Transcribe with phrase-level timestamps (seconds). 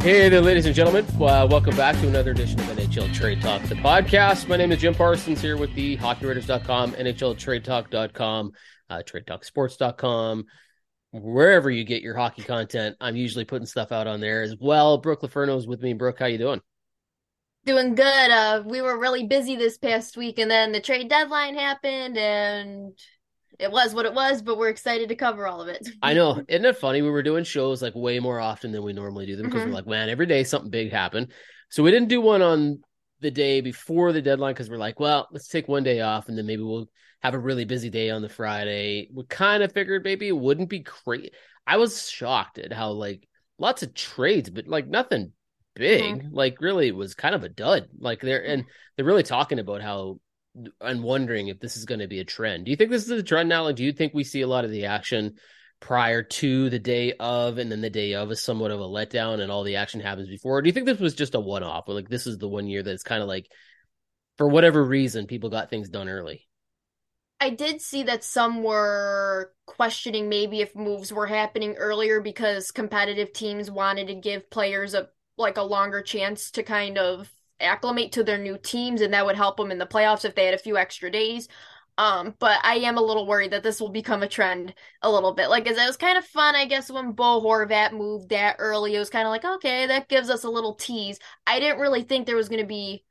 [0.00, 1.04] Hey there, ladies and gentlemen.
[1.16, 4.48] Uh, welcome back to another edition of NHL Trade Talk, the podcast.
[4.48, 8.52] My name is Jim Parsons here with the HockeyWriters.com, NHLTradeTalk.com,
[8.88, 10.46] uh, TradeTalkSports.com,
[11.12, 12.96] wherever you get your hockey content.
[12.98, 14.96] I'm usually putting stuff out on there as well.
[14.96, 15.92] Brooke Laferno is with me.
[15.92, 16.62] Brooke, how you doing?
[17.66, 18.30] Doing good.
[18.30, 22.98] Uh, we were really busy this past week, and then the trade deadline happened, and
[23.60, 24.42] it was what it was.
[24.42, 25.88] But we're excited to cover all of it.
[26.02, 27.02] I know, isn't it funny?
[27.02, 29.66] We were doing shows like way more often than we normally do them because Mhm.
[29.66, 31.32] we're like, man, every day something big happened.
[31.70, 32.80] So we didn't do one on
[33.20, 36.36] the day before the deadline because we're like, well, let's take one day off and
[36.36, 36.88] then maybe we'll
[37.22, 39.08] have a really busy day on the Friday.
[39.12, 41.30] We kind of figured maybe it wouldn't be crazy.
[41.66, 45.32] I was shocked at how like lots of trades, but like nothing
[45.74, 46.24] big.
[46.32, 47.88] Like really, it was kind of a dud.
[47.98, 48.64] Like they're and
[48.96, 50.18] they're really talking about how
[50.80, 52.64] and wondering if this is going to be a trend.
[52.64, 53.64] Do you think this is a trend now?
[53.64, 55.34] Like, do you think we see a lot of the action
[55.80, 59.40] prior to the day of, and then the day of is somewhat of a letdown,
[59.40, 60.58] and all the action happens before?
[60.58, 61.88] Or do you think this was just a one off?
[61.88, 63.46] Or like, this is the one year that's kind of like,
[64.36, 66.46] for whatever reason, people got things done early.
[67.40, 73.32] I did see that some were questioning maybe if moves were happening earlier because competitive
[73.32, 78.24] teams wanted to give players a like a longer chance to kind of acclimate to
[78.24, 80.58] their new teams, and that would help them in the playoffs if they had a
[80.58, 81.48] few extra days.
[81.98, 85.34] Um, but I am a little worried that this will become a trend a little
[85.34, 85.50] bit.
[85.50, 88.94] Like, as it was kind of fun, I guess, when Bo Horvat moved that early.
[88.94, 91.18] It was kind of like, okay, that gives us a little tease.
[91.46, 93.04] I didn't really think there was going to be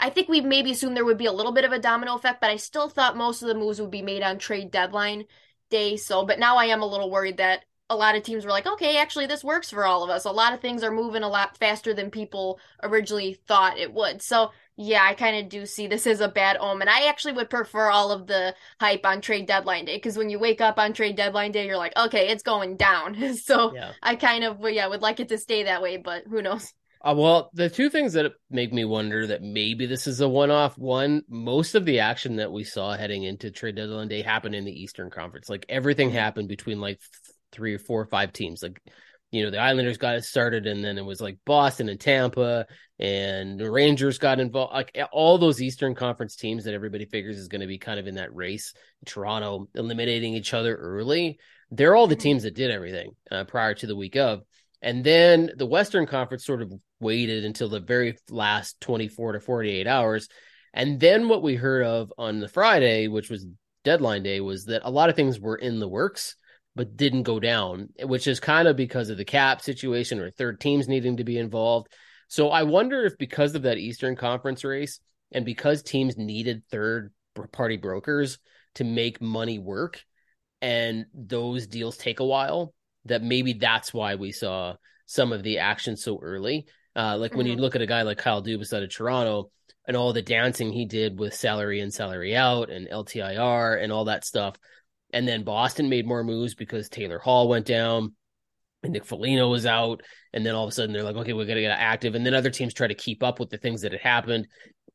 [0.00, 2.40] I think we maybe assumed there would be a little bit of a domino effect,
[2.40, 5.26] but I still thought most of the moves would be made on trade deadline
[5.70, 5.96] day.
[5.96, 8.68] So, but now I am a little worried that a lot of teams were like,
[8.68, 10.24] okay, actually, this works for all of us.
[10.24, 14.22] A lot of things are moving a lot faster than people originally thought it would.
[14.22, 16.88] So, yeah, I kind of do see this as a bad omen.
[16.88, 20.38] I actually would prefer all of the hype on trade deadline day because when you
[20.38, 23.34] wake up on trade deadline day, you're like, okay, it's going down.
[23.36, 23.92] so, Yeah.
[24.00, 26.72] I kind of, yeah, would like it to stay that way, but who knows?
[27.02, 30.76] Uh, well, the two things that make me wonder that maybe this is a one-off.
[30.76, 34.66] One, most of the action that we saw heading into trade deadline day happened in
[34.66, 35.48] the Eastern Conference.
[35.48, 37.00] Like everything happened between like
[37.52, 38.62] three or four or five teams.
[38.62, 38.80] Like,
[39.30, 42.66] you know, the Islanders got it started, and then it was like Boston and Tampa,
[42.98, 44.74] and the Rangers got involved.
[44.74, 48.06] Like all those Eastern Conference teams that everybody figures is going to be kind of
[48.06, 48.74] in that race.
[49.06, 51.38] Toronto eliminating each other early.
[51.70, 52.20] They're all the Mhm.
[52.20, 54.42] teams that did everything uh, prior to the week of.
[54.82, 59.86] And then the Western Conference sort of waited until the very last 24 to 48
[59.86, 60.28] hours.
[60.72, 63.46] And then what we heard of on the Friday, which was
[63.84, 66.36] deadline day, was that a lot of things were in the works,
[66.76, 70.60] but didn't go down, which is kind of because of the cap situation or third
[70.60, 71.88] teams needing to be involved.
[72.28, 75.00] So I wonder if because of that Eastern Conference race
[75.32, 77.12] and because teams needed third
[77.52, 78.38] party brokers
[78.76, 80.04] to make money work
[80.62, 82.72] and those deals take a while,
[83.06, 84.74] that maybe that's why we saw
[85.06, 86.66] some of the action so early.
[86.94, 87.60] Uh, like when you Mhm.
[87.60, 89.50] look at a guy like Kyle Dubas out of Toronto
[89.86, 94.04] and all the dancing he did with salary in, salary out, and LTIR and all
[94.04, 94.56] that stuff.
[95.12, 98.14] And then Boston made more moves because Taylor Hall went down
[98.82, 100.02] and Nick Foligno was out.
[100.32, 102.14] And then all of a sudden they're like, okay, we're going to get active.
[102.14, 104.48] And then other teams try to keep up with the things that had happened.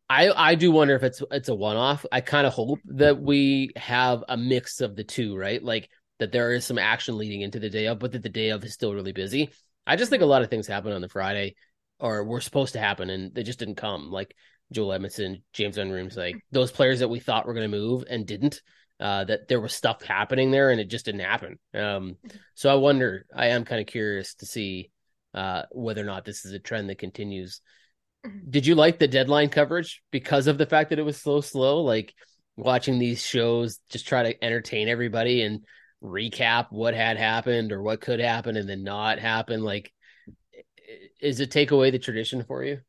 [0.10, 2.06] I I do wonder if it's it's a one off.
[2.12, 5.62] I kind of hope that we have a mix of the two, right?
[5.62, 5.90] Like
[6.20, 8.64] that there is some action leading into the day of, but that the day of
[8.64, 9.50] is still really busy.
[9.88, 11.56] I just think a lot of things happen on the Friday,
[12.00, 14.12] or were supposed to happen, and they just didn't come.
[14.12, 14.36] Like
[14.72, 18.04] Joel Edmundson, James Van Riem's, like those players that we thought were going to move
[18.10, 18.62] and didn't.
[18.98, 21.60] Uh, that there was stuff happening there, and it just didn't happen.
[21.74, 22.16] Um,
[22.54, 23.26] so I wonder.
[23.36, 24.90] I am kind of curious to see
[25.34, 27.62] uh, whether or not this is a trend that continues
[28.50, 31.82] did you like the deadline coverage because of the fact that it was so slow?
[31.82, 32.14] Like
[32.56, 35.66] watching these shows, just try to entertain everybody and
[36.04, 39.64] recap what had happened or what could happen and then not happen.
[39.64, 39.92] Like,
[41.20, 42.80] is it take away the tradition for you?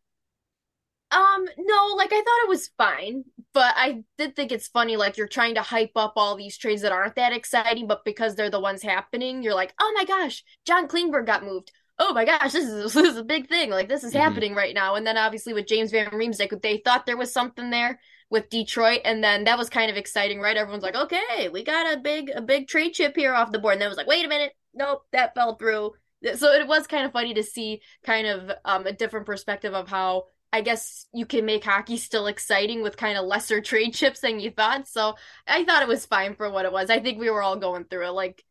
[1.11, 3.25] Um, no, like I thought it was fine,
[3.57, 6.83] but I did think it's funny, like you're trying to hype up all these trades
[6.83, 10.45] that aren't that exciting, but because they're the ones happening, you're like, oh my gosh,
[10.67, 11.73] John Klingberg got moved.
[11.99, 13.71] Oh my gosh, this is this is a big thing.
[13.71, 14.21] Like this is Mhm.
[14.21, 14.97] happening right now.
[14.97, 17.99] And then obviously with James Van Riemsdyk, they thought there was something there
[18.29, 20.57] with Detroit, and then that was kind of exciting, right?
[20.57, 23.73] Everyone's like, okay, we got a big a big trade chip here off the board.
[23.75, 25.93] And then it was like, wait a minute, nope, that fell through.
[26.37, 29.89] So it was kind of funny to see kind of um, a different perspective of
[29.89, 34.21] how I guess you can make hockey still exciting with kind of lesser trade chips
[34.21, 34.89] than you thought.
[34.89, 35.15] So
[35.47, 36.91] I thought it was fine for what it was.
[36.91, 38.11] I think we were all going through it.
[38.13, 38.43] Like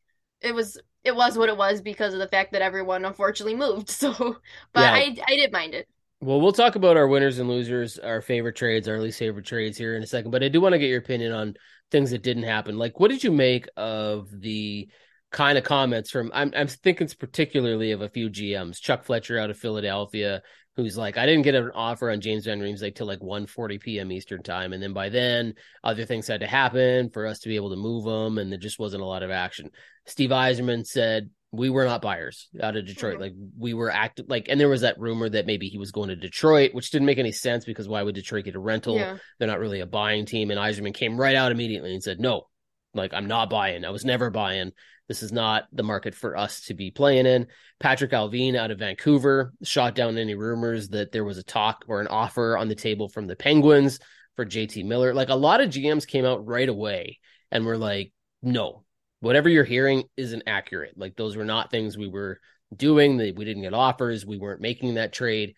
[0.42, 3.90] it was it was what it was because of the fact that everyone unfortunately moved.
[3.92, 4.38] So
[4.74, 4.94] but Yeah.
[4.94, 5.88] I I didn't mind it.
[6.22, 9.78] Well, we'll talk about our winners and losers, our favorite trades, our least favorite trades
[9.78, 10.32] here in a second.
[10.32, 11.56] But I do want to get your opinion on
[11.92, 12.78] things that didn't happen.
[12.78, 14.90] Like, what did you make of the
[15.32, 19.50] kind of comments from I'm I'm thinking particularly of a few GMs, Chuck Fletcher out
[19.50, 20.42] of Philadelphia,
[20.76, 24.12] who's like, I didn't get an offer on James Van Riemsdyk till like 1:40 p.m.
[24.12, 27.56] Eastern time, and then by then other things had to happen for us to be
[27.56, 29.70] able to move him, and there just wasn't a lot of action.
[30.06, 33.14] Steve Yzerman said we were not buyers out of Detroit.
[33.14, 33.22] Mm-hmm.
[33.22, 36.10] Like we were active, like, and there was that rumor that maybe he was going
[36.10, 38.98] to Detroit, which didn't make any sense because why would Detroit get a rental?
[38.98, 39.18] Yeah.
[39.40, 40.52] They're not really a buying team.
[40.52, 42.48] And Yzerman came right out immediately and said, no,
[42.96, 43.86] like I'm not buying.
[43.86, 44.72] I was never buying.
[45.08, 47.48] This is not the market for us to be playing in.
[47.80, 52.02] Patrik Allvin out of Vancouver shot down any rumors that there was a talk or
[52.02, 54.00] an offer on the table from the Penguins
[54.36, 55.14] for JT Miller.
[55.14, 57.20] Like a lot of GMs came out right away
[57.52, 58.84] and were like, no,
[59.20, 60.98] whatever you're hearing isn't accurate.
[60.98, 62.40] Like those were not things we were
[62.76, 63.18] doing.
[63.18, 64.26] We didn't get offers.
[64.26, 65.54] We weren't making that trade.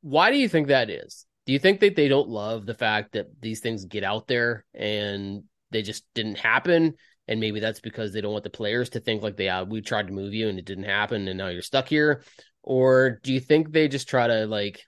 [0.00, 1.24] Why do you think that is?
[1.46, 4.64] Do you think that they don't love the fact that these things get out there
[4.74, 6.94] and they just didn't happen?
[7.28, 9.80] and maybe that's because they don't want the players to think like they uh, we
[9.80, 12.22] tried to move you and it didn't happen and now you're stuck here.
[12.62, 14.82] Or do you think they just try to like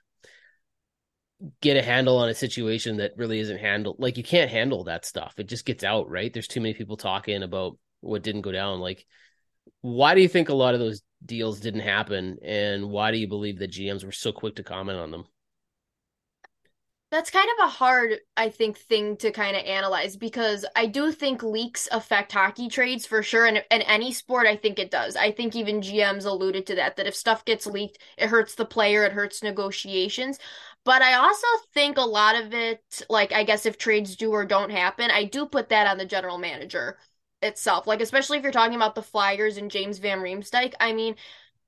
[1.61, 5.05] get a handle on a situation that really isn't handled like you can't handle that
[5.05, 5.33] stuff.
[5.37, 6.31] It just gets out right?
[6.31, 8.79] There's too many people talking about what didn't go down.
[8.79, 9.05] Like
[9.81, 12.37] why do you think a lot of those deals didn't happen?
[12.43, 15.25] And why do you believe that gms were so quick to comment on them
[17.15, 21.13] that's kind of a hard, I think, thing to kind of analyze because I do
[21.13, 23.45] think leaks affect hockey trades for sure.
[23.45, 25.15] And in any sport, I think it does.
[25.15, 28.65] I think even GMs alluded to that, that if stuff gets leaked, it hurts the
[28.65, 30.39] player, it hurts negotiations.
[30.83, 34.45] But I also think a lot of it, like, I guess if trades do or
[34.45, 36.97] don't happen, I do put that on the general manager
[37.41, 37.87] itself.
[37.87, 40.73] Like, especially if you're talking about the Flyers and James Van Riemsdyk.
[40.81, 41.15] I mean,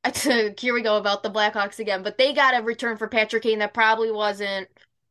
[0.59, 3.59] here we go about the Blackhawks again, but they got a return for Patrick Kane
[3.59, 4.67] that probably wasn't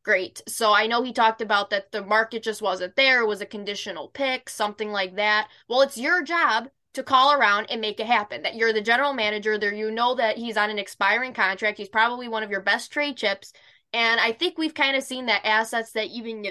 [0.07, 0.41] great.
[0.47, 3.45] So I know he talked about that the market just wasn't there, it was a
[3.45, 5.49] conditional pick, something like that.
[5.67, 8.41] Well, it's your job to call around and make it happen.
[8.43, 11.77] That you're the general manager, there you know that he's on an expiring contract.
[11.77, 13.51] He's probably one of your best trade chips.
[13.91, 16.45] And I think we've kind of seen that assets that even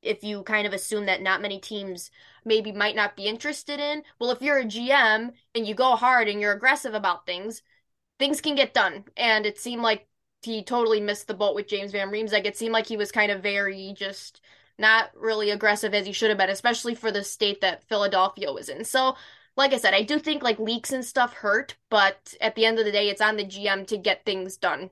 [0.00, 2.10] if you kind of assume that not many teams
[2.46, 6.28] maybe might not be interested in, well, if you're a GM and you go hard
[6.28, 7.60] and you're aggressive about things,
[8.18, 9.04] things can get done.
[9.18, 10.08] And it seemed like
[10.42, 12.44] he totally missed the boat with James Van Riemsdyk.
[12.44, 14.40] It seemed like he was kind of very just
[14.78, 18.68] not really aggressive as he should have been, especially for the state that Philadelphia was
[18.68, 18.84] in.
[18.84, 19.16] So,
[19.56, 22.78] like I said, I do think like leaks and stuff hurt, but at the end
[22.78, 24.90] of the day, it's on the GM to get things done.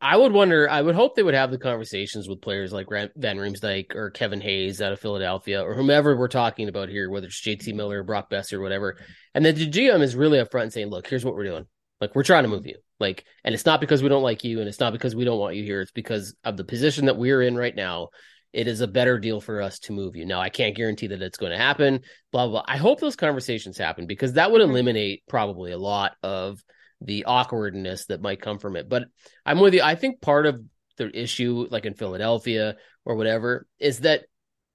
[0.00, 0.68] I would wonder.
[0.70, 4.40] I would hope they would have the conversations with players like Van Riemsdyk or Kevin
[4.40, 8.04] Hayes out of Philadelphia or whomever we're talking about here, whether it's JT Miller, or
[8.04, 8.98] Brock Boeser, or whatever.
[9.34, 11.66] And then the GM is really upfront and saying, "Look, here's what we're doing.
[12.00, 12.76] Like we're trying to move you.
[13.00, 15.38] Like, and it's not because we don't like you, and it's not because we don't
[15.38, 15.80] want you here.
[15.80, 18.08] It's because of the position that we're in right now.
[18.52, 20.26] It is a better deal for us to move you.
[20.26, 22.00] Now, I can't guarantee that it's going to happen.
[22.32, 22.62] Blah blah.
[22.62, 22.64] blah.
[22.66, 24.70] I hope those conversations happen because that would mm-hmm.
[24.70, 26.62] eliminate probably a lot of
[27.00, 28.88] the awkwardness that might come from it.
[28.88, 29.04] But
[29.46, 29.82] I'm with you.
[29.82, 30.62] I think part of
[30.96, 34.24] the issue, like in Philadelphia or whatever, is that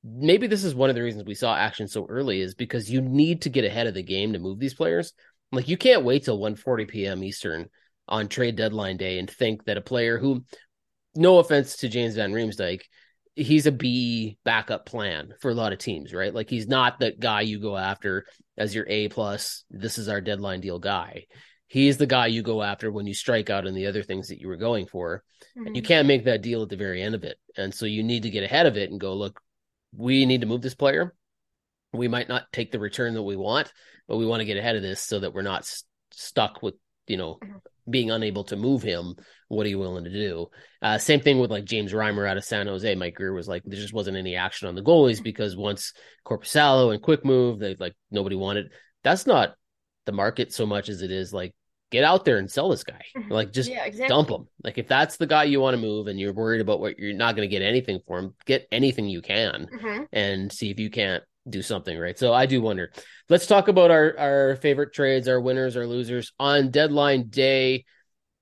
[0.04, 3.01] maybe this is one of the reasons we saw action so early is because you
[3.01, 5.13] need to get ahead of the game to move these players.
[5.51, 7.24] Like you can't wait till 1:40 p.m.
[7.24, 7.69] Eastern
[8.07, 10.44] on trade deadline day and think that a player who,
[11.16, 12.81] no offense to James Van Riemsdyk,
[13.36, 16.33] he's a B backup plan for a lot of teams, right?
[16.33, 18.26] Like he's not the guy you go after
[18.57, 19.64] as your A plus.
[19.69, 21.26] This is our deadline deal guy.
[21.68, 24.40] He's the guy you go after when you strike out on the other things that
[24.40, 25.24] you were going for,
[25.57, 25.68] mm-hmm.
[25.68, 25.88] and you mm-hmm.
[25.88, 27.38] can't make that deal at the very end of it.
[27.57, 29.42] And so you need to get ahead of it and go, look,
[29.95, 31.14] we need to move this player.
[31.92, 33.74] We might not take the return that we want,
[34.07, 36.76] but we want to get ahead of this so that we're not st- stuck with
[37.07, 37.57] you know mm-hmm.
[37.89, 39.15] Being unable to move him.
[39.47, 40.47] What are you willing to do?
[40.81, 42.95] Uh, same thing with like James Reimer out of San Jose.
[42.95, 45.94] Mike Grier was like, there just wasn't any action on the goalies because once
[46.25, 48.71] Korpisalo and Quick move, they like nobody wanted.
[49.04, 49.56] That's not
[50.06, 51.54] the market so much as it is like
[51.92, 53.01] get out there and sell this guy.
[53.15, 53.31] Mm-hmm.
[53.31, 54.09] Like just yeah, exactly.
[54.09, 54.47] dump him.
[54.63, 57.13] Like if that's the guy you want to move and you're worried about what you're
[57.13, 60.04] not going to get anything for him, get anything you can mm-hmm.
[60.11, 62.18] and see if you can't do something right.
[62.18, 62.92] So I do wonder.
[63.30, 67.85] Let's talk about our our favorite trades, our winners, our losers on deadline day.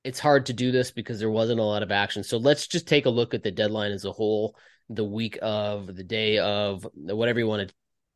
[0.03, 2.23] It's hard to do this because there wasn't a lot of action.
[2.23, 4.57] So let's just take a look at the deadline as a whole,
[4.89, 7.75] the week of, the day of, whatever you want to,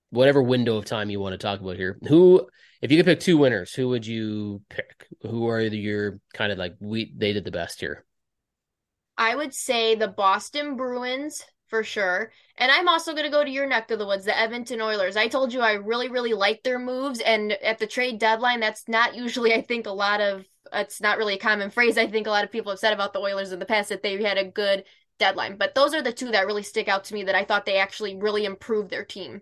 [0.10, 1.98] whatever window of time you want to talk about here.
[2.08, 2.46] Who,
[2.82, 5.08] if you could pick two winners, who would you pick?
[5.22, 8.06] Who are your kind of like we they did the best here?
[9.18, 12.32] I would say the Boston Bruins for sure.
[12.58, 15.16] And I'm also going to go to your neck of the woods, the Edmonton Oilers.
[15.16, 17.20] I told you I really, really like their moves.
[17.20, 21.18] And at the trade deadline, that's not usually, I think, a lot of, it's not
[21.18, 21.98] really a common phrase.
[21.98, 24.02] I think a lot of people have said about the Oilers in the past that
[24.02, 24.86] they had a good
[25.20, 25.58] deadline.
[25.58, 27.78] But those are the two that really stick out to me that I thought they
[27.78, 29.42] actually really improved their team.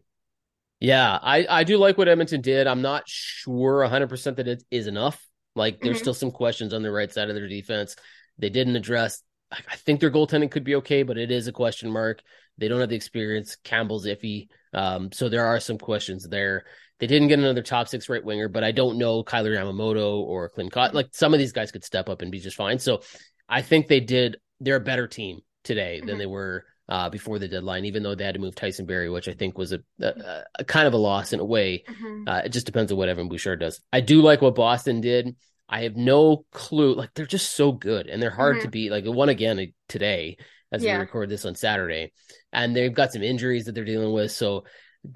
[0.79, 2.67] Yeah, I, I do like what Edmonton did.
[2.67, 5.25] I'm not sure 100% that it is enough.
[5.55, 6.03] Like, there's mm-hmm.
[6.03, 7.95] still some questions on the right side of their defense.
[8.37, 11.91] They didn't address, I think their goaltending could be okay, but it is a question
[11.91, 12.21] mark.
[12.57, 13.55] They don't have the experience.
[13.63, 14.47] Campbell's iffy.
[14.73, 16.65] Um, so there are some questions there.
[16.99, 20.49] They didn't get another top six right winger, but I don't know Kailer Yamamoto or
[20.49, 20.95] Clint Cott.
[20.95, 22.79] Like, some of these guys could step up and be just fine.
[22.79, 23.01] So
[23.47, 26.07] I think they did, they're a better team today mm-hmm.
[26.07, 29.09] than they were uh, before the deadline, even though they had to move Tyson Barrie,
[29.09, 31.83] which I think was a, a, a kind of a loss in a way.
[31.87, 32.27] Mm-hmm.
[32.27, 33.81] Uh, it just depends on what Evan Bouchard does.
[33.91, 35.35] I do like what Boston did.
[35.67, 36.95] I have no clue.
[36.95, 38.65] Like they're just so good and they're hard mm-hmm.
[38.65, 38.91] to beat.
[38.91, 40.37] Like one again today
[40.71, 40.95] as yeah.
[40.95, 42.11] we record this on Saturday,
[42.51, 44.31] and they've got some injuries that they're dealing with.
[44.31, 44.65] So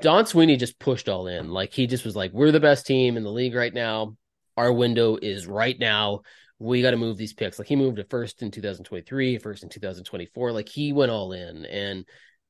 [0.02, 1.50] Don Sweeney just pushed all in.
[1.50, 4.16] Like he just was like, "We're the best team in the league right now.
[4.58, 6.22] Our window is right now
[6.60, 7.58] we got to move these picks.
[7.58, 10.52] Like he moved it first in 2023, first in 2024.
[10.52, 12.06] Like he went all in and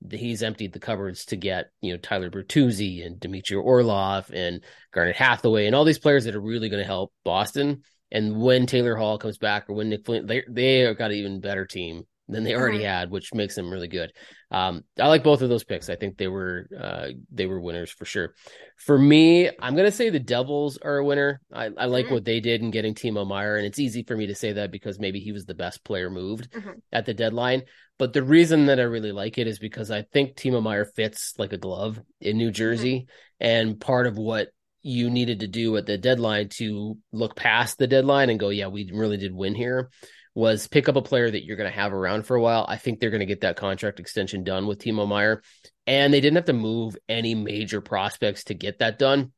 [0.09, 5.15] he's emptied the cupboards to get, you know, Tyler Bertuzzi and Dmitry Orlov and Garnet
[5.15, 7.83] Hathaway and all these players that are really going to help Boston.
[8.11, 11.41] And when Taylor Hall comes back or when Nick Flynn, they, they got an even
[11.41, 12.87] better team than they already mm-hmm.
[12.87, 14.13] had, which makes them really good.
[14.51, 15.89] Um, I like both of those picks.
[15.89, 18.35] I think they were uh, they were winners for sure.
[18.77, 21.41] For me, I'm gonna say the Devils are a winner.
[21.51, 22.13] I, I like mm-hmm.
[22.13, 24.71] what they did in getting Timo Meier, and it's easy for me to say that
[24.71, 26.71] because maybe he was the best player moved mm-hmm.
[26.91, 27.63] at the deadline.
[27.97, 31.33] But the reason that I really like it is because I think Timo Meier fits
[31.37, 33.47] like a glove in New Jersey, mm-hmm.
[33.47, 34.49] and part of what
[34.81, 38.67] you needed to do at the deadline to look past the deadline and go, yeah,
[38.67, 39.89] we really did win here
[40.35, 42.65] was pick up a player that you're going to have around for a while.
[42.67, 45.41] I think they're going to get that contract extension done with Timo Meier,
[45.87, 49.31] And they didn't have to move any major prospects to get that done.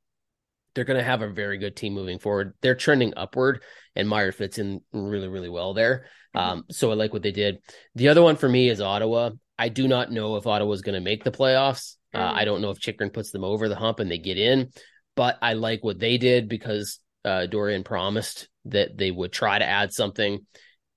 [0.73, 2.53] They're going to have a very good team moving forward.
[2.61, 3.63] They're trending upward,
[3.95, 6.05] and Meier fits in really, really well there.
[6.35, 6.51] Mm-hmm.
[6.51, 7.57] Um, so I like what they did.
[7.95, 9.31] The other one for me is Ottawa.
[9.57, 11.97] I do not know if Ottawa is going to make the playoffs.
[12.13, 12.19] Uh.
[12.19, 14.71] Uh, I don't know if Chychrun puts them over the hump and they get in,
[15.15, 19.65] but I like what they did because uh, Dorion promised that they would try to
[19.65, 20.45] add something.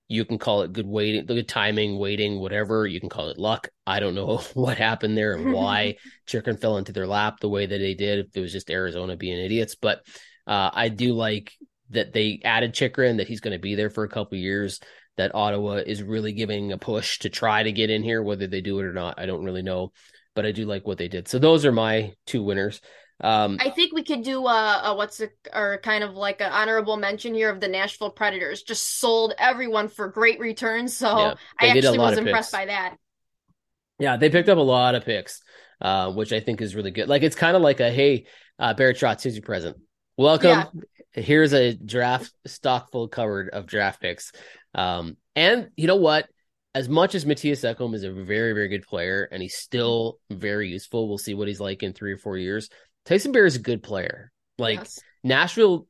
[0.09, 2.87] You can call it good waiting, the good timing, waiting, whatever.
[2.87, 3.69] You can call it luck.
[3.87, 5.97] I don't know what happened there and why
[6.27, 8.19] Chychrun fell into their lap the way that they did.
[8.19, 10.05] If it was just Arizona being idiots, but
[10.47, 11.53] uh, I do like
[11.91, 14.81] that they added Chychrun, that he's going to be there for a couple years.
[15.17, 18.21] That Ottawa is really giving a push to try to get in here.
[18.21, 19.93] Whether they do it or not, I don't really know,
[20.35, 21.29] but I do like what they did.
[21.29, 22.81] So those are my two winners.
[23.21, 26.51] Um, I think we could do a, a what's a, or kind of like an
[26.51, 28.63] honorable mention here of the Nashville Predators.
[28.63, 32.97] Just sold everyone for great returns, so yeah, I actually was impressed by that.
[33.99, 35.43] Yeah, they picked up a lot of picks,
[35.81, 37.09] uh, which I think is really good.
[37.09, 38.27] Like it's kind of like a hey,
[38.59, 39.77] uh, Barry Trotz, here's your present.
[40.17, 40.51] Welcome.
[40.51, 41.23] Yeah.
[41.23, 44.33] Here's a draft stock full covered of draft picks.
[44.75, 46.29] Um, and you know what?
[46.75, 50.69] As much as Mattias Ekholm is a very, very good player and he's still very
[50.69, 52.69] useful, we'll see what he's like in three or four years.
[53.05, 54.33] Tyson Barrie is a good player.
[54.59, 55.01] Like yes.
[55.23, 55.87] Nashville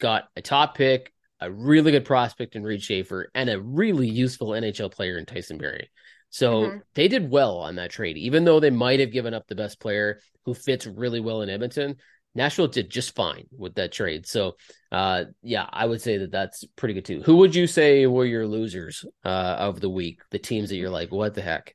[0.00, 4.48] got a top pick, a really good prospect in Reid Schaefer, and a really useful
[4.48, 5.90] NHL player in Tyson Barrie.
[6.30, 6.78] So mm-hmm.
[6.94, 9.80] they did well on that trade, even though they might have given up the best
[9.80, 11.96] player who fits really well in Edmonton.
[12.34, 14.24] Nashville did just fine with that trade.
[14.26, 14.56] So,
[14.92, 17.22] uh, yeah, I would say that that's pretty good too.
[17.22, 20.20] Who would you say were your losers uh, of the week?
[20.30, 21.74] The teams that you're like, what the heck?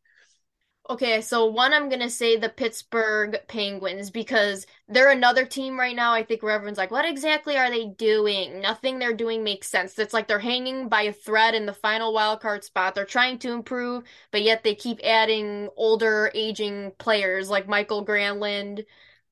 [0.87, 6.13] Okay, so one I'm gonna say the Pittsburgh Penguins because they're another team right now.
[6.13, 8.61] I think where everyone's like, what exactly are they doing?
[8.61, 9.97] Nothing they're doing makes sense.
[9.97, 12.93] It's like they're hanging by a thread in the final wild card spot.
[12.93, 18.85] They're trying to improve, but yet they keep adding older, aging players like Mikael Granlund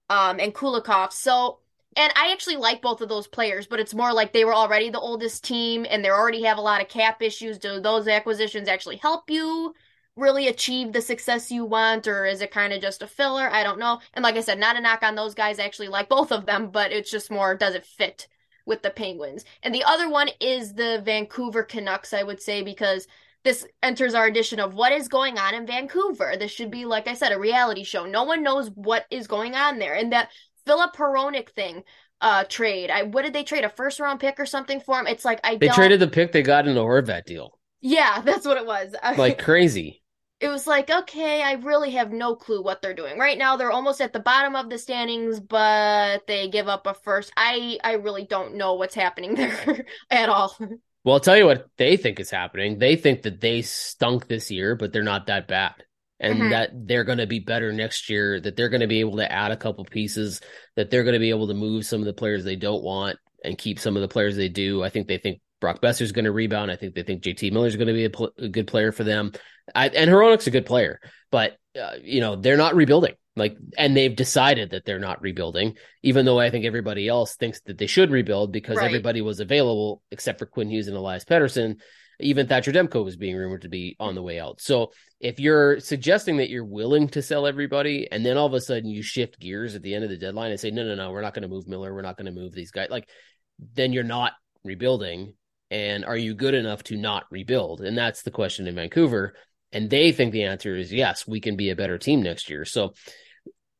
[0.09, 1.13] um, and Kulikov.
[1.13, 1.59] So
[1.97, 4.89] and I actually like both of those players, but it's more like they were already
[4.89, 7.59] the oldest team and they already have a lot of cap issues.
[7.59, 9.75] Do those acquisitions actually help you?
[10.15, 13.49] Really achieve the success you want or is it kind of just a filler?
[13.49, 13.99] I don't know.
[14.13, 15.59] And like i said not a knock on those guys.
[15.59, 18.27] I actually like both of them but it's just more does it fit
[18.65, 19.43] with the penguins?
[19.63, 23.07] And the other one is the vancouver canucks i would say because
[23.43, 26.35] this enters our edition of what is going on in vancouver.
[26.37, 28.05] This should be like i said a reality show.
[28.05, 29.95] No one knows what is going on there.
[29.95, 30.29] And that
[30.65, 31.83] filip hronek thing
[32.21, 35.07] uh trade i what did they trade a first round pick or something for him?
[35.07, 35.75] It's like i they don't...
[35.75, 37.57] traded the pick they got in the horvat deal.
[37.81, 38.95] Yeah that's what it was.
[39.17, 40.02] Like crazy
[40.43, 43.17] it was like, okay, I really have no clue what they're doing.
[43.17, 46.93] Right now they're almost at the bottom of the standings, but they give up a
[46.93, 47.31] first.
[47.37, 50.53] I I really don't know what's happening there at all.
[51.05, 52.77] Well, I'll tell you what they think is happening.
[52.77, 55.75] They think that they stunk this year, but they're not that bad.
[56.19, 56.49] And mm-hmm.
[56.49, 59.31] that they're going to be better next year, that they're going to be able to
[59.31, 60.41] add a couple pieces,
[60.75, 63.17] that they're going to be able to move some of the players they don't want
[63.45, 64.83] and keep some of the players they do.
[64.83, 66.69] I think they think Brock Boeser's going to rebound.
[66.69, 69.05] I think they think JT Miller's going to be a, pl- a good player for
[69.05, 69.31] them.
[69.73, 70.99] I, and Hronek's a good player,
[71.31, 73.15] but uh, you know they're not rebuilding.
[73.35, 77.61] Like, and they've decided that they're not rebuilding, even though I think everybody else thinks
[77.61, 78.85] that they should rebuild because Right.
[78.85, 81.79] everybody was available except for Quinn Hughes and Elias Pettersson.
[82.19, 84.61] Even Thatcher Demko was being rumored to be on the way out.
[84.61, 88.61] So if you're suggesting that you're willing to sell everybody and then all of a
[88.61, 91.09] sudden you shift gears at the end of the deadline and say, no, no, no,
[91.11, 91.91] we're not going to move Miller.
[91.91, 92.89] We're not going to move these guys.
[92.91, 93.09] Like,
[93.73, 95.33] then you're not rebuilding.
[95.71, 97.81] And are you good enough to not rebuild?
[97.81, 99.33] And that's the question in Vancouver.
[99.73, 102.63] And they think the answer is yes, we can be a better team next year.
[102.63, 102.93] So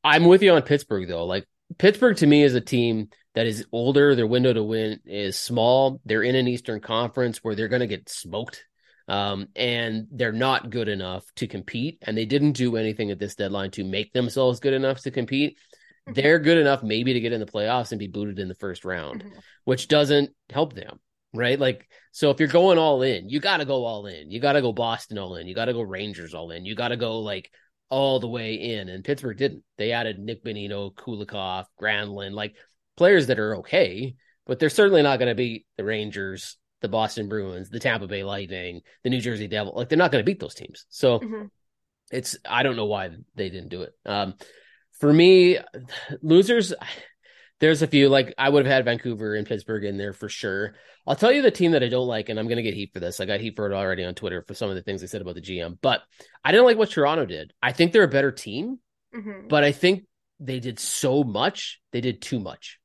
[0.04, 1.26] I'm with you on Pittsburgh, though.
[1.26, 1.46] Like,
[1.78, 4.16] Pittsburgh to me is a team that is older.
[4.16, 6.02] Their window to win is small.
[6.06, 8.66] They're in an Eastern Conference where they're going to get smoked.
[9.08, 12.00] Um, and they're not good enough to compete.
[12.02, 15.58] And they didn't do anything at this deadline to make themselves good enough to compete.
[16.08, 16.16] Mhm.
[16.16, 18.86] They're good enough maybe to get in the playoffs and be booted in the first
[18.86, 19.32] round, Mhm.
[19.66, 21.00] which doesn't help them.
[21.34, 21.60] Right.
[21.60, 24.30] Like, so if you're going all in, you got to go all in.
[24.30, 25.48] You got to go Boston all in.
[25.48, 26.64] You got to go Rangers all in.
[26.66, 27.50] You got to go like
[27.90, 28.88] all the way in.
[28.88, 29.64] And Pittsburgh didn't.
[29.78, 32.56] They added Nick Bonino, Kulikov, Granlund, like
[32.98, 37.30] players that are okay, but they're certainly not going to beat the Rangers, the Boston
[37.30, 39.74] Bruins, the Tampa Bay Lightning, the New Jersey Devil.
[39.76, 40.86] Like they're not going to beat those teams.
[40.90, 41.50] So Mhm.
[42.12, 43.94] it's I don't know why they didn't do it.
[44.06, 44.36] Um,
[45.00, 45.58] for me,
[46.22, 46.74] losers.
[47.64, 50.74] There's a few like I would have had Vancouver and Pittsburgh in there for sure.
[51.08, 52.92] I'll tell you the team that I don't like, and I'm going to get heat
[52.94, 53.22] for this.
[53.22, 55.22] I got heat for it already on Twitter for some of the things I said
[55.22, 56.02] about the GM, but
[56.44, 57.54] I didn't like what Toronto did.
[57.62, 58.80] I think they're a better team,
[59.16, 59.48] Mhm.
[59.48, 60.04] but I think
[60.42, 61.80] they did so much.
[61.94, 62.80] They did too much.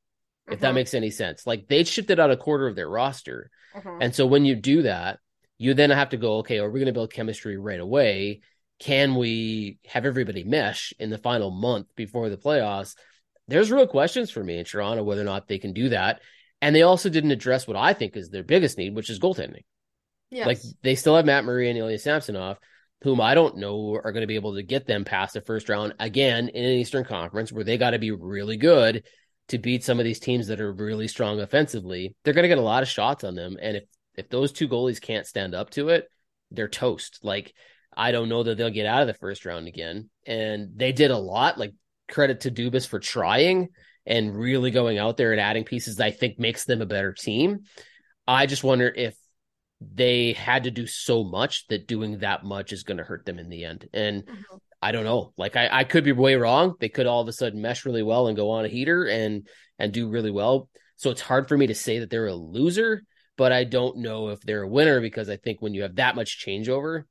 [0.48, 0.76] If that Mhm.
[0.76, 3.98] makes any sense, like they shifted out a quarter of their roster, Mhm.
[4.00, 5.18] and so when you do that,
[5.58, 8.42] you then have to go, okay, are we going to build chemistry right away?
[8.78, 12.94] Can we have everybody mesh in the final month before the playoffs?
[13.48, 16.20] There's real questions for me in Toronto whether or not they can do that.
[16.60, 19.64] And they also didn't address what I think is their biggest need, which is goaltending.
[20.30, 20.46] Yes.
[20.46, 22.58] Like they still have Matt Murray and Ilya Samsonov,
[23.02, 25.68] whom I don't know are going to be able to get them past the first
[25.68, 29.04] round again in an Eastern Conference where they got to be really good
[29.48, 32.14] to beat some of these teams that are really strong offensively.
[32.24, 33.84] They're going to get a lot of shots on them, and if
[34.16, 36.10] if those two goalies can't stand up to it,
[36.50, 37.20] they're toast.
[37.22, 37.54] Like
[37.98, 40.08] I don't know that they'll get out of the first round again.
[40.24, 41.58] And they did a lot.
[41.58, 41.72] Like
[42.08, 43.68] credit to Dubas for trying
[44.06, 47.12] and really going out there and adding pieces that I think makes them a better
[47.12, 47.60] team.
[48.26, 49.16] I just wonder if
[49.80, 53.38] they had to do so much that doing that much is going to hurt them
[53.38, 53.88] in the end.
[53.92, 54.60] And Mhm.
[54.80, 55.32] I don't know.
[55.36, 56.74] Like I, I could be way wrong.
[56.78, 59.46] They could all of a sudden mesh really well and go on a heater and
[59.78, 60.68] and do really well.
[60.96, 63.02] So it's hard for me to say that they're a loser,
[63.36, 66.16] but I don't know if they're a winner because I think when you have that
[66.16, 67.04] much changeover,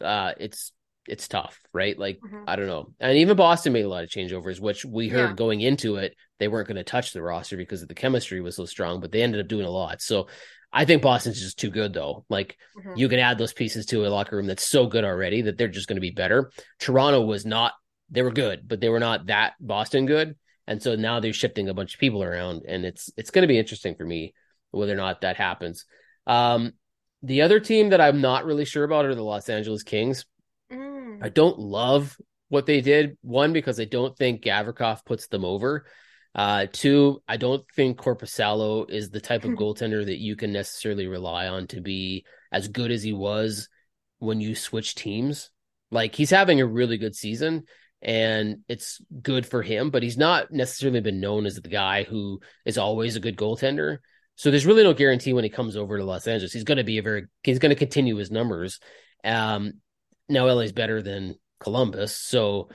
[0.00, 0.72] uh, it's
[1.08, 1.98] it's tough, right?
[1.98, 2.44] Like Mhm.
[2.46, 2.92] I don't know.
[3.00, 5.34] And even Boston made a lot of changeovers, which we heard Yeah.
[5.34, 8.66] going into it, they weren't going to touch the roster because the chemistry was so
[8.66, 10.00] strong, but they ended up doing a lot.
[10.02, 10.28] So
[10.72, 12.24] I think Boston's just too good though.
[12.28, 12.96] Like Mhm.
[12.96, 15.68] you can add those pieces to a locker room that's so good already that they're
[15.68, 16.50] just going to be better.
[16.78, 17.72] Toronto was not,
[18.10, 20.36] they were good, but they were not that Boston good.
[20.66, 23.48] And so now they're shifting a bunch of people around and it's, it's going to
[23.48, 24.34] be interesting for me
[24.72, 25.84] whether or not that happens.
[26.26, 26.72] Um,
[27.22, 30.26] the other team that I'm not really sure about are the Los Angeles Kings.
[31.22, 32.16] I don't love
[32.48, 33.16] what they did.
[33.22, 35.86] One, because I don't think Gavrikov puts them over.
[36.34, 41.06] Uh, two, I don't think Korpisalo is the type of goaltender that you can necessarily
[41.06, 43.68] rely on to be as good as he was
[44.18, 45.50] when you switch teams.
[45.90, 47.64] Like he's having a really good season
[48.02, 52.40] and it's good for him, but he's not necessarily been known as the guy who
[52.64, 53.98] is always a good goaltender.
[54.34, 56.52] So there's really no guarantee when he comes over to Los Angeles.
[56.52, 58.78] He's going to be a very, he's going to continue his numbers.
[59.24, 59.80] Um,
[60.28, 62.68] now LA's better than Columbus, so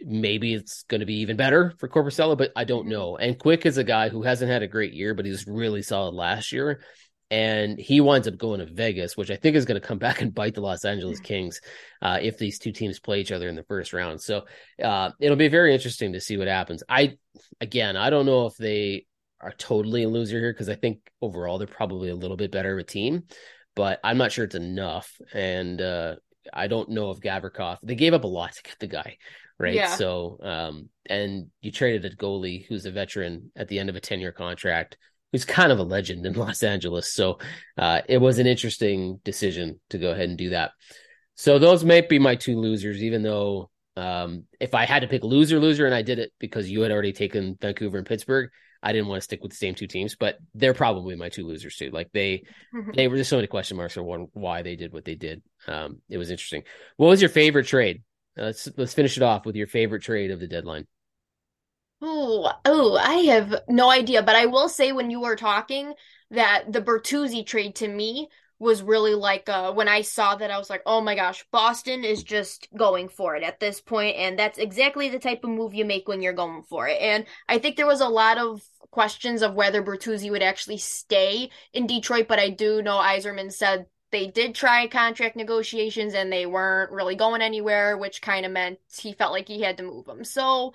[0.00, 3.16] maybe it's going to be even better for Korpisalo, but I don't know.
[3.16, 5.82] And Quick is a guy who hasn't had a great year, but he was really
[5.82, 6.80] solid last year.
[7.28, 10.20] And he winds up going to Vegas, which I think is going to come back
[10.20, 11.60] and bite the Los Angeles Kings
[12.02, 14.20] uh, if these two teams play each other in the first round.
[14.20, 14.44] So
[14.82, 16.82] uh, it'll be very interesting to see what happens.
[16.88, 17.16] I,
[17.60, 19.06] again, I don't know if they
[19.40, 22.72] are totally a loser here because I think overall they're probably a little bit better
[22.72, 23.24] of a team,
[23.74, 25.12] but I'm not sure it's enough.
[25.34, 26.16] And uh,
[26.52, 29.16] I don't know if Gavrikov, they gave up a lot to get the guy,
[29.58, 29.74] right?
[29.74, 29.94] Yeah.
[29.94, 34.00] So, um, and you traded a goalie who's a veteran at the end of a
[34.00, 34.96] 10 year contract,
[35.32, 37.12] who's kind of a legend in Los Angeles.
[37.12, 37.38] So,
[37.76, 40.72] uh, it was an interesting decision to go ahead and do that.
[41.34, 45.24] So, those might be my two losers, even though, um, if I had to pick
[45.24, 48.50] loser, loser, and I did it because you had already taken Vancouver and Pittsburgh,
[48.82, 51.46] I didn't want to stick with the same two teams, but they're probably my two
[51.46, 51.90] losers too.
[51.90, 52.44] Like they,
[52.94, 55.42] they were just so many question marks on why they did what they did.
[55.66, 56.62] Um, it was interesting.
[56.96, 58.02] What was your favorite trade?
[58.38, 60.86] Uh, let's let's finish it off with your favorite trade of the deadline.
[62.02, 65.94] Oh, oh, I have no idea, but I will say when you were talking
[66.30, 70.58] that the Bertuzzi trade to me was really like uh, when I saw that I
[70.58, 74.38] was like, "Oh my gosh, Boston is just going for it at this point and
[74.38, 77.58] that's exactly the type of move you make when you're going for it." And I
[77.58, 82.28] think there was a lot of questions of whether Bertuzzi would actually stay in Detroit,
[82.28, 87.16] but I do know Yzerman said they did try contract negotiations and they weren't really
[87.16, 90.24] going anywhere, which kind of meant he felt like he had to move them.
[90.24, 90.72] So,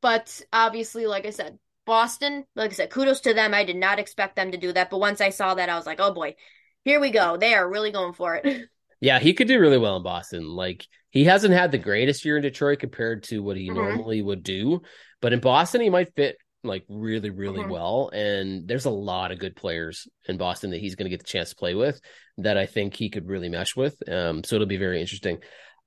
[0.00, 3.52] but obviously, like I said, Boston, like I said, kudos to them.
[3.52, 5.86] I did not expect them to do that, but once I saw that, I was
[5.86, 6.36] like, oh boy,
[6.84, 7.36] here we go.
[7.36, 8.68] They are really going for it.
[9.00, 10.48] Yeah, he could do really well in Boston.
[10.48, 13.76] Like he hasn't had the greatest year in Detroit compared to what he mm-hmm.
[13.76, 14.82] normally would do,
[15.22, 17.70] but in Boston he might fit like really really mm-hmm.
[17.70, 21.20] well and there's a lot of good players in Boston that he's going to get
[21.20, 22.00] the chance to play with
[22.38, 23.96] that I think he could really mesh with.
[24.10, 25.38] Um so it'll be very interesting.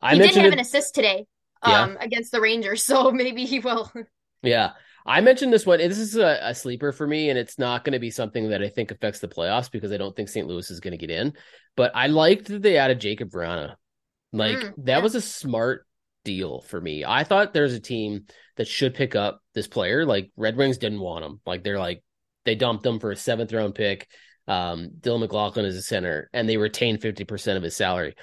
[0.02, 0.54] I he did have it...
[0.54, 1.26] an assist today
[1.62, 2.06] um yeah.
[2.06, 3.92] against the Rangers, so maybe he will.
[4.42, 4.72] yeah.
[5.06, 5.80] I mentioned this one.
[5.80, 8.62] This is a, a sleeper for me, and it's not going to be something that
[8.62, 10.48] I think affects the playoffs because I don't think St.
[10.48, 11.34] Louis is going to get in.
[11.76, 13.76] But I liked that they added Jakub Vrana.
[14.34, 15.00] Like mm, that yeah.
[15.00, 15.86] was a smart
[16.24, 17.04] deal for me.
[17.06, 18.26] I thought there's a team
[18.58, 20.06] that should pick up this player.
[20.06, 21.42] Like Red Wings didn't want him.
[21.46, 22.04] Like they're like
[22.46, 24.08] they dumped him for a seventh round pick.
[24.48, 28.16] Um, Dylan McLaughlin is a center, and they retained fifty percent of his salary.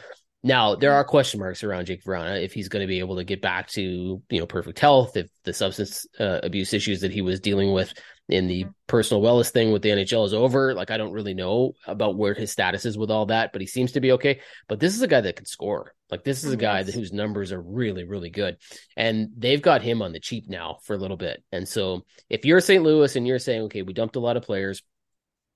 [0.43, 3.25] Now there are question marks around Jake Vrana if he's going to be able to
[3.25, 7.23] get back to you know perfect health, if the substance uh, abuse issues that he
[7.23, 7.93] was dealing with
[8.29, 8.71] in the mm-hmm.
[8.87, 10.75] personal wellness thing with the NHL is over.
[10.75, 13.67] Like I don't really know about where his status is with all that, but he
[13.67, 14.41] seems to be okay.
[14.69, 15.93] But this is a guy that can score.
[16.09, 18.59] Like this is a guy that, whose numbers are really really good,
[18.97, 21.43] and they've got him on the cheap now for a little bit.
[21.51, 22.85] And so if you're St.
[22.85, 24.83] Louis and you're saying, okay, we dumped a lot of players,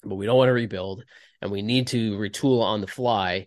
[0.03, 1.05] but we don't want to rebuild,
[1.41, 3.47] and we need to retool on the fly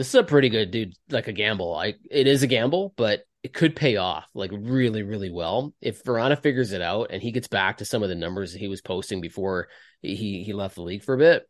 [0.00, 1.74] this is a pretty good dude, like a gamble.
[1.74, 6.02] I it is a gamble, but it could pay off like really, really well if
[6.04, 8.80] Vrana figures it out and he gets back to some of the numbers he was
[8.80, 9.68] posting before
[10.00, 11.46] he he left the league for a bit.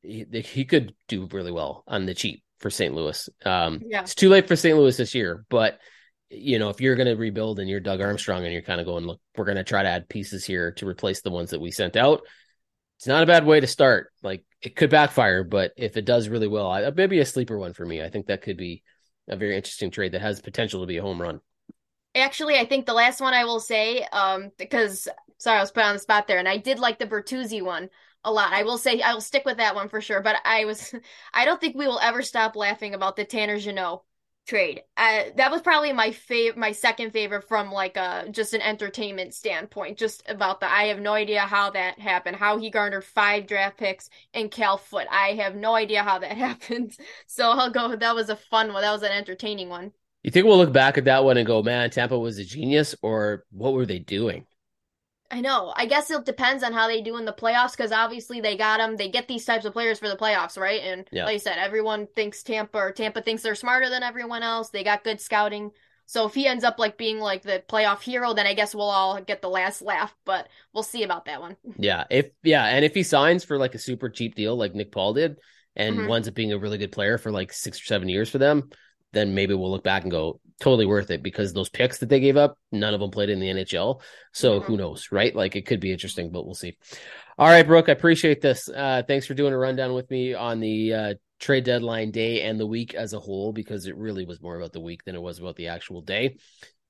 [0.00, 2.94] He, he could do really well on the cheap for St.
[2.94, 3.28] Louis.
[3.44, 4.00] Um, yeah.
[4.00, 4.78] It's too late for St.
[4.78, 5.78] Louis this year, but
[6.30, 8.86] you know if you're going to rebuild and you're Doug Armstrong and you're kind of
[8.86, 11.60] going, look, we're going to try to add pieces here to replace the ones that
[11.60, 12.22] we sent out.
[13.00, 14.12] It's not a bad way to start.
[14.22, 17.72] Like it could backfire, but if it does really well, I, maybe a sleeper one
[17.72, 18.02] for me.
[18.02, 18.82] I think that could be
[19.26, 21.40] a very interesting trade that has potential to be a home run.
[22.14, 25.08] Actually, I think the last one I will say, um, because
[25.38, 27.88] sorry, I was put on the spot there, and I did like the Bertuzzi one
[28.22, 28.52] a lot.
[28.52, 30.20] I will say I will stick with that one for sure.
[30.20, 30.94] But I was,
[31.32, 34.02] I don't think we will ever stop laughing about the Tanner Jeannot
[34.50, 34.82] trade.
[34.96, 38.60] Uh, that was probably my favorite, my second favorite from like a uh, just an
[38.60, 39.96] entertainment standpoint.
[39.96, 42.36] Just about the, I have no idea how that happened.
[42.36, 45.06] How he garnered five draft picks in Cal Foote.
[45.08, 46.96] I have no idea how that happened.
[47.26, 47.94] So I'll go.
[47.94, 48.82] That was a fun one.
[48.82, 49.92] That was an entertaining one.
[50.24, 52.94] You think we'll look back at that one and go, man, Tampa was a genius,
[53.00, 54.44] or what were they doing?
[55.30, 55.72] I know.
[55.76, 58.78] I guess it depends on how they do in the playoffs because obviously they got
[58.78, 58.96] them.
[58.96, 60.82] They get these types of players for the playoffs, right?
[60.82, 61.24] And yeah.
[61.24, 64.70] like I said, everyone thinks Tampa or Tampa thinks they're smarter than everyone else.
[64.70, 65.70] They got good scouting.
[66.06, 68.90] So if he ends up like being like the playoff hero, then I guess we'll
[68.90, 70.12] all get the last laugh.
[70.24, 71.56] But we'll see about that one.
[71.78, 74.90] Yeah, if yeah, and if he signs for like a super cheap deal like Nick
[74.90, 75.36] Paul did,
[75.76, 76.08] and mm-hmm.
[76.08, 78.70] winds up being a really good player for like six or seven years for them,
[79.12, 82.20] then maybe we'll look back and go, totally worth it because those picks that they
[82.20, 84.00] gave up, none of them played in the NHL.
[84.32, 84.66] So mm-hmm.
[84.66, 85.34] who knows, right?
[85.34, 86.76] Like it could be interesting, but we'll see.
[87.38, 88.68] All right, Brooke, I appreciate this.
[88.68, 92.60] Uh, thanks for doing a rundown with me on the uh, trade deadline day and
[92.60, 95.22] the week as a whole because it really was more about the week than it
[95.22, 96.36] was about the actual day.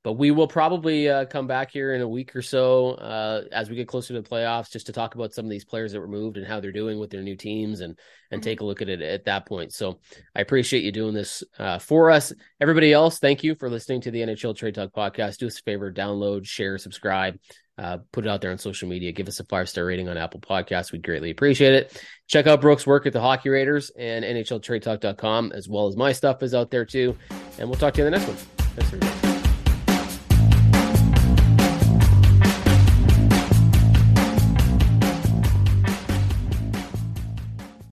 [0.02, 3.68] But we will probably uh, come back here in a week or so uh, as
[3.68, 6.00] we get closer to the playoffs, just to talk about some of these players that
[6.00, 7.98] were moved and how they're doing with their new teams, and
[8.30, 8.48] and mm-hmm.
[8.48, 9.72] take a look at it at that point.
[9.72, 10.00] So
[10.34, 12.32] I appreciate you doing this uh, for us.
[12.60, 15.38] Everybody else, thank you for listening to the NHL Trade Talk podcast.
[15.38, 17.38] Do us a favor, download, share, subscribe.
[17.80, 19.10] Uh, put it out there on social media.
[19.10, 20.92] Give us a five star rating on Apple Podcasts.
[20.92, 22.04] We'd greatly appreciate it.
[22.26, 26.42] Check out Brooks' work at the Hockey Writers and NHLTradeTalk.com, as well as my stuff
[26.42, 27.16] is out there too.
[27.58, 28.36] And we'll talk to you in the next one.
[28.36, 29.29] Thanks, everybody.